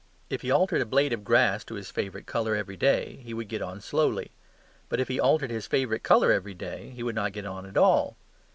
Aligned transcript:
If 0.31 0.41
he 0.41 0.49
altered 0.49 0.81
a 0.81 0.85
blade 0.87 1.13
of 1.13 1.23
grass 1.23 1.63
to 1.65 1.75
his 1.75 1.91
favourite 1.91 2.25
colour 2.25 2.55
every 2.55 2.75
day, 2.75 3.17
he 3.17 3.35
would 3.35 3.47
get 3.47 3.61
on 3.61 3.81
slowly. 3.81 4.31
But 4.89 4.99
if 4.99 5.09
he 5.09 5.19
altered 5.19 5.51
his 5.51 5.67
favourite 5.67 6.01
colour 6.01 6.31
every 6.31 6.55
day, 6.55 6.89
he 6.95 7.03
would 7.03 7.13
not 7.13 7.33
get 7.33 7.45
on 7.45 7.67
at 7.67 7.77
all. 7.77 8.17